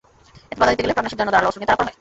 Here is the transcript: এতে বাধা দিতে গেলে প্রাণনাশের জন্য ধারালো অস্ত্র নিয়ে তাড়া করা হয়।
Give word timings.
এতে 0.51 0.59
বাধা 0.61 0.71
দিতে 0.73 0.83
গেলে 0.83 0.95
প্রাণনাশের 0.95 1.19
জন্য 1.19 1.31
ধারালো 1.33 1.47
অস্ত্র 1.49 1.59
নিয়ে 1.61 1.69
তাড়া 1.69 1.77
করা 1.79 1.87
হয়। 1.87 1.89